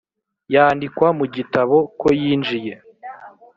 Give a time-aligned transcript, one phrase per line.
[0.53, 2.73] yandikwa mu gitabo ko yinjiye,